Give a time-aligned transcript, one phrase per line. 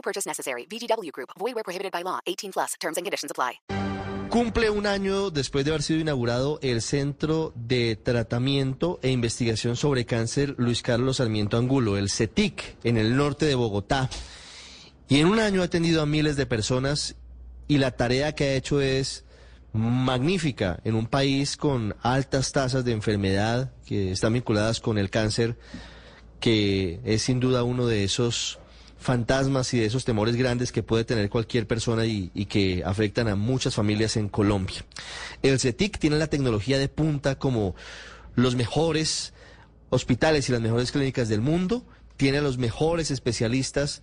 [0.00, 0.66] No purchase necessary.
[0.66, 1.30] VGW Group.
[1.38, 2.20] Void where prohibited by law.
[2.26, 2.74] 18 plus.
[2.80, 3.60] Terms and conditions apply.
[4.30, 10.06] Cumple un año después de haber sido inaugurado el Centro de Tratamiento e Investigación sobre
[10.06, 14.08] Cáncer Luis Carlos Sarmiento Angulo, el CETIC, en el norte de Bogotá.
[15.08, 17.16] Y en un año ha atendido a miles de personas
[17.66, 19.24] y la tarea que ha hecho es
[19.72, 25.58] magnífica en un país con altas tasas de enfermedad que están vinculadas con el cáncer,
[26.38, 28.59] que es sin duda uno de esos
[29.00, 33.28] fantasmas y de esos temores grandes que puede tener cualquier persona y, y, que afectan
[33.28, 34.84] a muchas familias en Colombia.
[35.42, 37.74] El CETIC tiene la tecnología de punta como
[38.36, 39.32] los mejores
[39.88, 41.84] hospitales y las mejores clínicas del mundo,
[42.16, 44.02] tiene a los mejores especialistas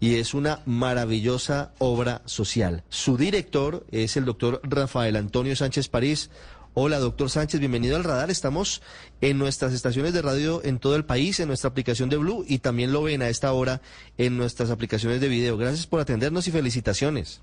[0.00, 2.84] y es una maravillosa obra social.
[2.88, 6.30] Su director es el doctor Rafael Antonio Sánchez París.
[6.76, 8.30] Hola, doctor Sánchez, bienvenido al radar.
[8.32, 8.82] Estamos
[9.20, 12.58] en nuestras estaciones de radio en todo el país, en nuestra aplicación de Blue y
[12.58, 13.80] también lo ven a esta hora
[14.18, 15.56] en nuestras aplicaciones de video.
[15.56, 17.40] Gracias por atendernos y felicitaciones.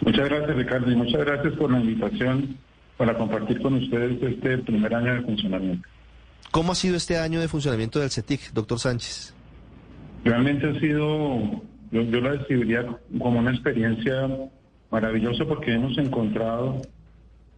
[0.00, 2.56] Muchas gracias, Ricardo, y muchas gracias por la invitación
[2.96, 5.88] para compartir con ustedes este primer año de funcionamiento.
[6.50, 9.32] ¿Cómo ha sido este año de funcionamiento del CETIC, doctor Sánchez?
[10.24, 12.84] Realmente ha sido, yo, yo la describiría
[13.20, 14.28] como una experiencia
[14.90, 16.82] maravillosa porque hemos encontrado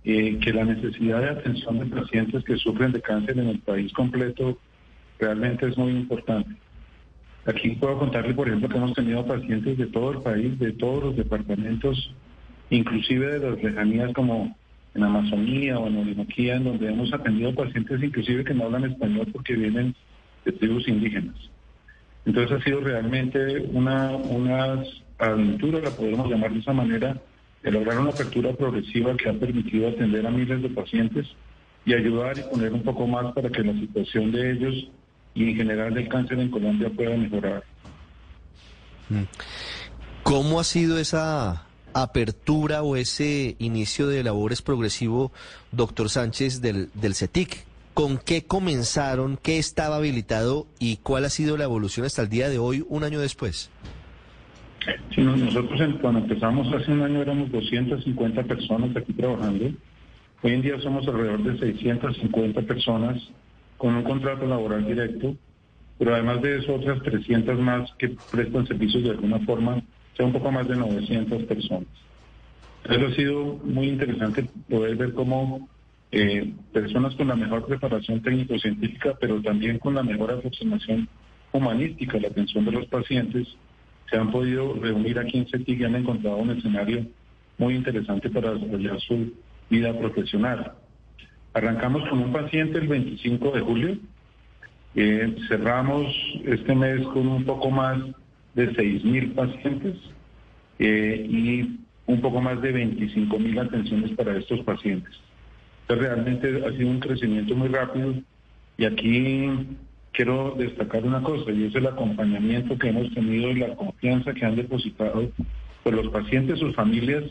[0.04, 3.92] eh, que la necesidad de atención de pacientes que sufren de cáncer en el país
[3.92, 4.58] completo
[5.18, 6.50] realmente es muy importante.
[7.46, 11.04] Aquí puedo contarle, por ejemplo, que hemos tenido pacientes de todo el país, de todos
[11.04, 12.12] los departamentos,
[12.70, 14.56] inclusive de las lejanías como
[14.94, 19.28] en Amazonía o en Orinoquía, en donde hemos atendido pacientes inclusive que no hablan español
[19.32, 19.94] porque vienen
[20.44, 21.36] de tribus indígenas.
[22.24, 24.82] Entonces ha sido realmente una, una
[25.18, 27.16] aventura, la podemos llamar de esa manera,
[27.62, 31.26] de lograr una apertura progresiva que ha permitido atender a miles de pacientes
[31.84, 34.88] y ayudar y poner un poco más para que la situación de ellos
[35.34, 37.64] y en general del cáncer en Colombia pueda mejorar.
[40.22, 45.32] ¿Cómo ha sido esa apertura o ese inicio de labores progresivo,
[45.70, 47.64] doctor Sánchez, del, del CETIC?
[47.94, 49.38] ¿Con qué comenzaron?
[49.42, 50.66] ¿Qué estaba habilitado?
[50.78, 53.70] ¿Y cuál ha sido la evolución hasta el día de hoy, un año después?
[55.16, 59.70] Nosotros cuando empezamos hace un año éramos 250 personas aquí trabajando.
[60.42, 63.22] Hoy en día somos alrededor de 650 personas
[63.76, 65.36] con un contrato laboral directo,
[65.98, 69.82] pero además de eso otras 300 más que prestan servicios de alguna forma,
[70.16, 71.88] sea un poco más de 900 personas.
[72.84, 75.68] Entonces ha sido muy interesante poder ver cómo
[76.10, 81.08] eh, personas con la mejor preparación técnico-científica, pero también con la mejor aproximación
[81.52, 83.46] humanística a la atención de los pacientes,
[84.12, 87.06] se han podido reunir aquí en CETIC y han encontrado un escenario
[87.56, 89.32] muy interesante para desarrollar su
[89.70, 90.72] vida profesional.
[91.54, 93.96] Arrancamos con un paciente el 25 de julio,
[94.96, 96.14] eh, cerramos
[96.44, 97.98] este mes con un poco más
[98.54, 99.96] de 6.000 pacientes
[100.78, 105.14] eh, y un poco más de 25.000 atenciones para estos pacientes.
[105.82, 108.14] Entonces, realmente ha sido un crecimiento muy rápido
[108.76, 109.48] y aquí
[110.12, 114.44] quiero destacar una cosa y es el acompañamiento que hemos tenido y la confianza que
[114.44, 115.30] han depositado
[115.82, 117.24] por los pacientes, sus familias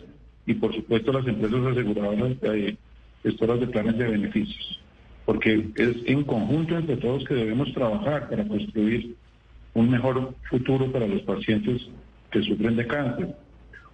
[0.46, 2.78] y por supuesto las empresas aseguradoras de
[3.24, 4.80] gestoras de planes de beneficios.
[5.26, 9.16] Porque es en conjunto entre todos que debemos trabajar para construir
[9.74, 11.88] un mejor futuro para los pacientes
[12.32, 13.36] que sufren de cáncer.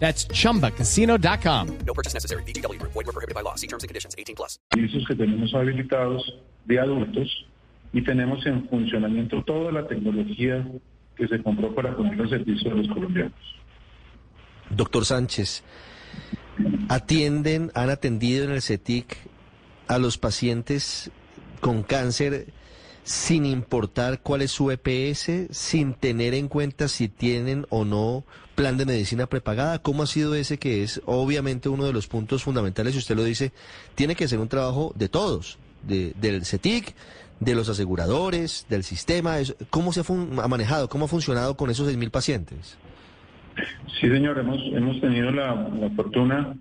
[0.00, 1.78] That's chumbacasino.com.
[1.86, 2.42] No purchase necessary.
[2.42, 2.92] Group.
[2.92, 3.54] Void were prohibited by law.
[3.54, 4.14] See terms and conditions.
[4.18, 4.58] 18 plus.
[4.72, 6.22] servicios que tenemos habilitados
[6.64, 7.46] de adultos
[7.92, 10.66] y tenemos en funcionamiento toda la tecnología
[11.16, 13.38] que se compró para poner al servicio de los colombianos.
[14.70, 15.64] Doctor Sánchez,
[16.88, 19.16] ¿atienden, han atendido en el CETIC
[19.88, 21.10] a los pacientes
[21.60, 22.46] con cáncer
[23.02, 28.24] sin importar cuál es su EPS, sin tener en cuenta si tienen o no
[28.60, 29.78] plan de medicina prepagada.
[29.78, 32.94] ¿Cómo ha sido ese que es obviamente uno de los puntos fundamentales?
[32.94, 33.52] Y usted lo dice,
[33.94, 36.94] tiene que ser un trabajo de todos, de, del CETIC,
[37.40, 39.36] de los aseguradores, del sistema.
[39.70, 40.90] ¿Cómo se ha, ha manejado?
[40.90, 42.76] ¿Cómo ha funcionado con esos 6.000 pacientes?
[43.98, 46.54] Sí, señor, hemos, hemos tenido la, fortuna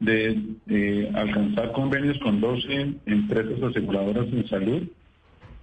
[0.00, 4.88] de, alcanzar convenios con 12 empresas aseguradoras en salud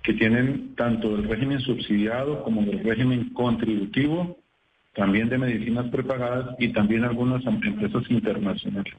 [0.03, 4.37] que tienen tanto del régimen subsidiado como del régimen contributivo,
[4.95, 8.93] también de medicinas prepagadas y también algunas empresas internacionales.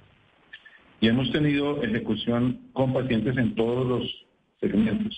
[1.00, 4.26] Y hemos tenido ejecución con pacientes en todos los
[4.60, 5.16] segmentos.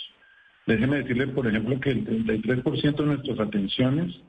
[0.67, 4.21] Déjeme decirle, por ejemplo, que el 33% de nuestras atenciones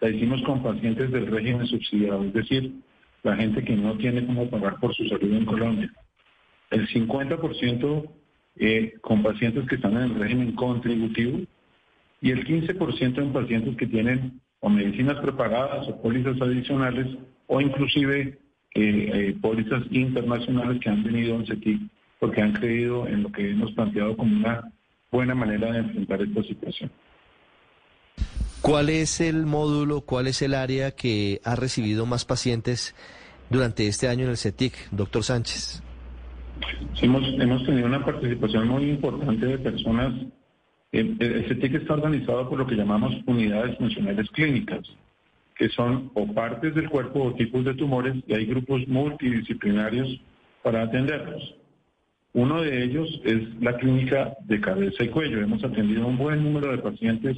[0.00, 2.72] la hicimos con pacientes del régimen subsidiado, es decir,
[3.22, 5.92] la gente que no tiene cómo pagar por su salud en Colombia.
[6.70, 8.10] El 50%
[8.56, 11.40] eh, con pacientes que están en el régimen contributivo
[12.20, 17.06] y el 15% en pacientes que tienen o medicinas preparadas o pólizas adicionales
[17.48, 18.38] o inclusive
[18.74, 21.80] eh, eh, pólizas internacionales que han venido en CETIC
[22.20, 24.72] porque han creído en lo que hemos planteado como una
[25.10, 26.90] buena manera de enfrentar esta situación.
[28.62, 32.94] ¿Cuál es el módulo, cuál es el área que ha recibido más pacientes
[33.50, 35.82] durante este año en el CETIC, doctor Sánchez?
[37.02, 40.14] hemos, hemos tenido una participación muy importante de personas.
[40.92, 44.80] El, el CETIC está organizado por lo que llamamos unidades funcionales clínicas,
[45.56, 50.20] que son o partes del cuerpo o tipos de tumores y hay grupos multidisciplinarios
[50.62, 51.54] para atenderlos.
[52.34, 55.40] Uno de ellos es la clínica de cabeza y cuello.
[55.40, 57.36] Hemos atendido un buen número de pacientes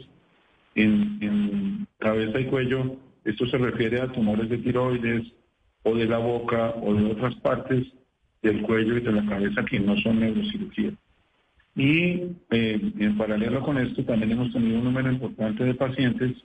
[0.75, 5.33] en, cabeza y cuello, esto se refiere a tumores de tiroides
[5.83, 7.87] o de la boca o de otras partes
[8.43, 10.93] del cuello y de la cabeza que no son neurocirugía.
[11.77, 16.37] Y eh, en paralelo con esto también hemos tenido un número importante de pacientes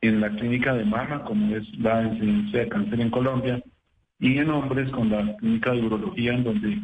[0.00, 3.62] en la clínica de mama, como es la incidencia de cáncer en Colombia,
[4.20, 6.78] y en hombres con la clínica de urología, en donde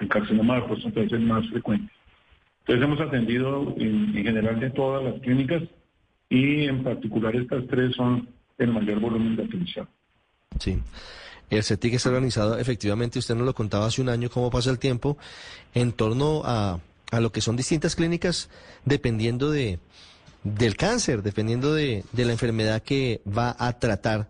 [0.00, 1.92] el carcinoma de próstata es el más frecuente.
[2.60, 5.62] Entonces hemos atendido en general de todas las clínicas
[6.28, 9.88] y en particular estas tres son el mayor volumen de atención.
[10.58, 10.78] Sí.
[11.48, 14.78] El CETIC está organizado, efectivamente, usted nos lo contaba hace un año, cómo pasa el
[14.78, 15.16] tiempo,
[15.72, 16.78] en torno a,
[17.10, 18.50] a lo que son distintas clínicas,
[18.84, 19.78] dependiendo de,
[20.44, 24.28] del cáncer, dependiendo de, de la enfermedad que va a tratar.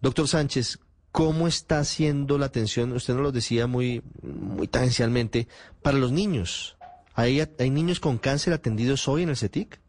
[0.00, 0.78] Doctor Sánchez,
[1.12, 2.92] ¿cómo está haciendo la atención?
[2.92, 5.48] Usted nos lo decía muy, muy tangencialmente,
[5.82, 6.76] para los niños.
[7.14, 9.80] ¿Hay, ¿Hay niños con cáncer atendidos hoy en el CETIC?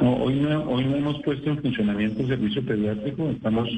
[0.00, 3.68] hoy, no, hoy no hemos puesto en funcionamiento el servicio pediátrico, estamos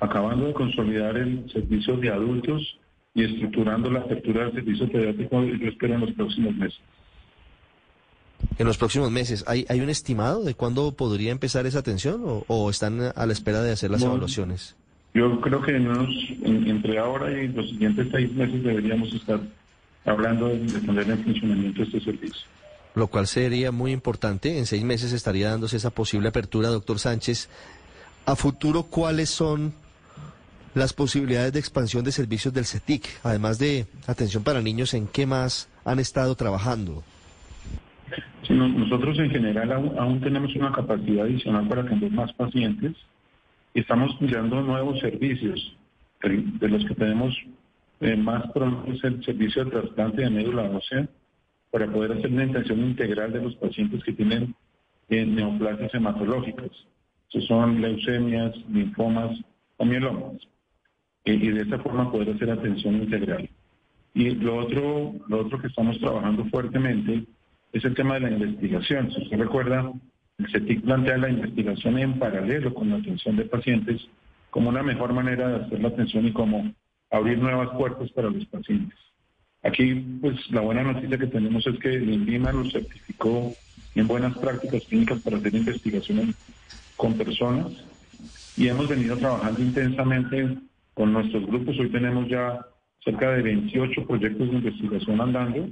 [0.00, 2.78] acabando de consolidar el servicio de adultos
[3.14, 6.80] y estructurando la apertura del servicio pediátrico, yo espero en los próximos meses.
[8.58, 12.70] En los próximos meses, ¿hay, hay un estimado de cuándo podría empezar esa atención o,
[12.70, 14.76] están a la espera de hacer las evaluaciones?
[15.12, 19.40] Yo creo que entre ahora y los siguientes seis meses deberíamos estar
[20.04, 22.42] hablando de poner en funcionamiento este servicio
[22.94, 24.58] lo cual sería muy importante.
[24.58, 27.48] En seis meses estaría dándose esa posible apertura, doctor Sánchez.
[28.26, 29.72] A futuro, ¿cuáles son
[30.74, 33.06] las posibilidades de expansión de servicios del CETIC?
[33.22, 37.02] Además de atención para niños, ¿en qué más han estado trabajando?
[38.48, 42.96] nosotros en general aún, tenemos una capacidad adicional para atender más pacientes.
[43.74, 45.76] Estamos mirando nuevos servicios,
[46.22, 47.32] de los que tenemos
[48.00, 51.08] eh, más pronto es el servicio de trasplante de médula ósea
[51.70, 54.54] para poder hacer una intención integral de los pacientes que tienen
[55.08, 56.70] eh, neoplasias hematológicas,
[57.30, 59.38] que son leucemias, linfomas
[59.76, 60.36] o mielomas,
[61.24, 63.48] eh, y de esta forma poder hacer atención integral.
[64.14, 67.24] Y lo otro, lo otro que estamos trabajando fuertemente
[67.72, 69.12] es el tema de la investigación.
[69.12, 69.92] Si usted recuerda,
[70.38, 74.08] el CETIC plantea la investigación en paralelo con la atención de pacientes
[74.50, 76.72] como una mejor manera de hacer la atención y como
[77.10, 78.98] abrir nuevas puertas para los pacientes.
[79.62, 83.52] Aquí, pues la buena noticia que tenemos es que el INVIMA nos certificó
[83.94, 86.34] en buenas prácticas clínicas para hacer investigación
[86.96, 87.72] con personas
[88.56, 90.56] y hemos venido trabajando intensamente
[91.00, 91.78] con nuestros grupos.
[91.78, 92.60] Hoy tenemos ya
[93.02, 95.70] cerca de 28 proyectos de investigación andando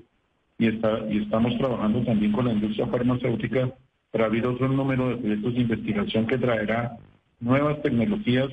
[0.57, 3.71] y, está, y estamos trabajando también con la industria farmacéutica
[4.11, 6.97] para abrir otro número de proyectos de investigación que traerá
[7.41, 8.49] nuevas tecnologías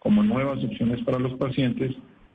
[0.00, 1.94] como nuevas opciones para los pacientes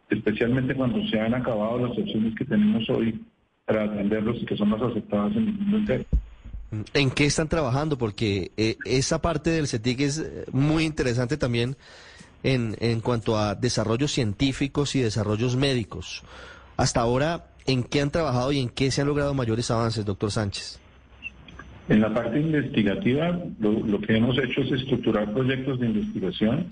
[0.09, 3.21] especialmente cuando se han acabado las opciones que tenemos hoy
[3.65, 6.05] para atenderlos y que son más aceptadas en el mundo entero.
[6.93, 7.97] ¿En qué están trabajando?
[7.97, 11.75] Porque eh, esa parte del CETIC es muy interesante también
[12.43, 16.23] en, en cuanto a desarrollos científicos y desarrollos médicos.
[16.77, 20.31] Hasta ahora, ¿en qué han trabajado y en qué se han logrado mayores avances, doctor
[20.31, 20.79] Sánchez?
[21.89, 26.67] En la parte investigativa, lo, que hemos hecho es estructurar proyectos de investigación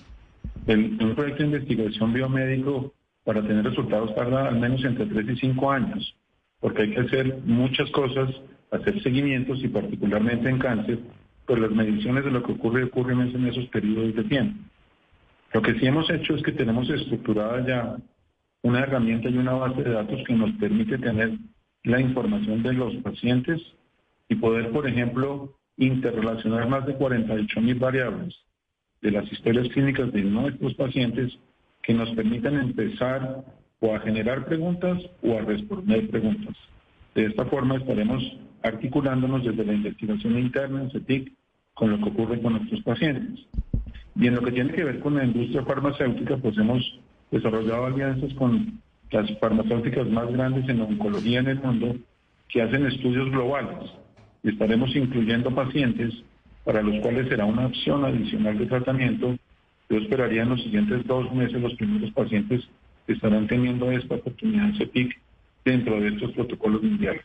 [0.65, 5.35] El, un proyecto de investigación biomédico para tener resultados tarda al menos entre 3 y
[5.35, 6.15] 5 años,
[6.59, 8.29] porque hay que hacer muchas cosas,
[8.71, 10.99] hacer seguimientos y particularmente en cáncer,
[11.45, 14.57] pues las mediciones de lo que ocurre ocurren en esos periodos de tiempo.
[15.53, 17.97] Lo que sí hemos hecho es que tenemos estructurada ya
[18.61, 21.37] una herramienta y una base de datos que nos permite tener
[21.83, 23.61] la información de los pacientes
[24.27, 28.35] y poder, por ejemplo, interrelacionar más de 48 mil variables
[29.01, 31.37] de las historias clínicas de nuestros pacientes
[31.81, 33.43] que nos permitan empezar
[33.79, 36.55] o a generar preguntas o a responder preguntas.
[37.15, 38.21] De esta forma estaremos
[38.61, 41.33] articulándonos desde la investigación interna en CETIC
[41.73, 43.45] con lo que ocurre con nuestros pacientes.
[44.19, 46.99] Y en lo que tiene que ver con la industria farmacéutica, pues hemos
[47.31, 51.95] desarrollado alianzas con las farmacéuticas más grandes en oncología en el mundo
[52.49, 53.89] que hacen estudios globales.
[54.43, 56.13] Y estaremos incluyendo pacientes
[56.65, 59.37] para los cuales será una opción adicional de tratamiento.
[59.89, 62.67] Yo esperaría en los siguientes dos meses los primeros pacientes
[63.07, 65.17] que estarán teniendo esta oportunidad CEPIC
[65.63, 67.23] dentro de estos protocolos mundiales.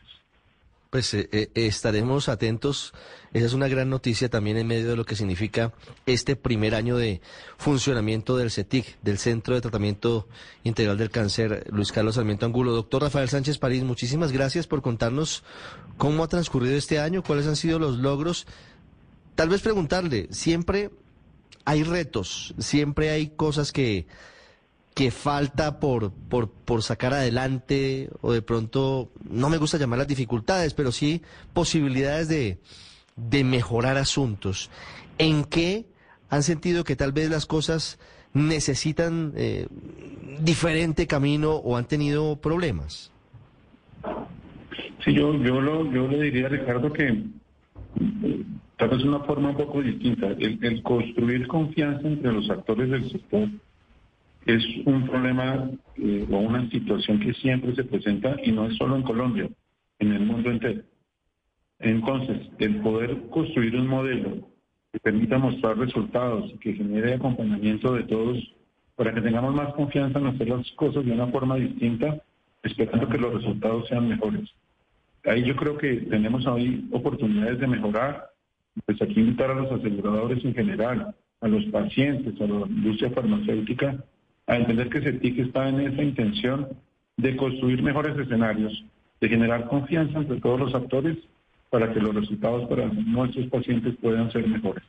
[0.95, 2.93] Pues eh, eh, estaremos atentos.
[3.33, 5.73] Esa es una gran noticia también en medio de lo que significa
[6.05, 7.19] este primer año de
[7.57, 10.29] funcionamiento del CETIC, del Centro de Tratamiento
[10.63, 12.71] Integral del Cáncer, Luis Carlos Sarmiento Angulo.
[12.71, 15.43] Doctor Rafael Sánchez París, muchísimas gracias por contarnos
[15.97, 18.47] cómo ha transcurrido este año, cuáles han sido los logros.
[19.35, 20.91] Tal vez preguntarle, siempre
[21.65, 24.07] hay retos, siempre hay cosas que
[24.95, 30.07] que falta por, por, por sacar adelante o de pronto, no me gusta llamar las
[30.07, 31.21] dificultades, pero sí
[31.53, 32.59] posibilidades de,
[33.17, 34.71] de mejorar asuntos.
[35.17, 35.85] ¿En qué
[36.29, 37.99] han sentido que tal vez las cosas
[38.33, 39.67] necesitan eh,
[40.39, 43.11] diferente camino o han tenido problemas?
[45.03, 48.43] Sí, yo, yo, lo, yo le diría Ricardo que eh,
[48.77, 53.11] tal vez una forma un poco distinta, el, el construir confianza entre los actores del
[53.11, 53.49] sector
[54.45, 58.95] es un problema eh, o una situación que siempre se presenta y no es solo
[58.95, 59.49] en Colombia,
[59.99, 60.83] en el mundo entero.
[61.79, 64.47] Entonces, el poder construir un modelo
[64.93, 68.37] que permita mostrar resultados y que genere acompañamiento de todos
[68.95, 72.21] para que tengamos más confianza en hacer las cosas de una forma distinta,
[72.63, 74.49] esperando que los resultados sean mejores.
[75.25, 78.29] Ahí yo creo que tenemos hoy oportunidades de mejorar.
[78.85, 84.03] Pues aquí invitar a los aseguradores en general, a los pacientes, a la industria farmacéutica,
[84.47, 86.69] a entender que CETIC está en esa intención
[87.17, 88.83] de construir mejores escenarios,
[89.21, 91.17] de generar confianza entre todos los actores
[91.69, 94.83] para que los resultados para nuestros pacientes puedan ser mejores.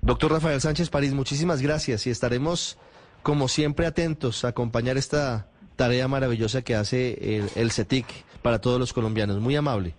[0.00, 2.78] Doctor Rafael Sánchez París, muchísimas gracias y estaremos,
[3.22, 8.06] como siempre, atentos a acompañar esta tarea maravillosa que hace el, el CETIC
[8.42, 9.40] para todos los colombianos.
[9.40, 9.94] Muy amable.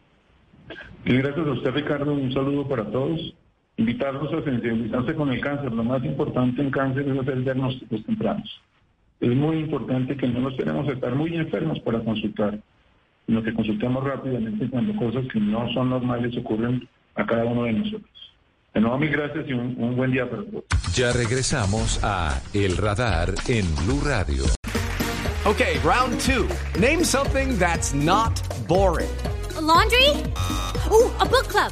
[1.06, 2.14] Y gracias a usted, Ricardo.
[2.14, 3.34] Un saludo para todos
[3.80, 5.72] invitarlos a sensibilizarse con el cáncer.
[5.72, 8.62] Lo más importante en cáncer es hacer diagnósticos tempranos.
[9.22, 12.60] Es muy importante que no nos tenemos que estar muy enfermos para consultar,
[13.26, 17.74] sino que consultemos rápidamente cuando cosas que no son normales ocurren a cada uno de
[17.74, 18.12] nosotros.
[18.74, 20.66] De nuevo, mil gracias y un, un buen día para todos.
[20.94, 24.44] Ya regresamos a El Radar en Blue Radio.
[25.46, 26.48] Okay, round two.
[26.80, 29.10] Name something that's not boring.
[29.58, 30.10] A laundry?
[30.92, 31.72] Ooh, a book club.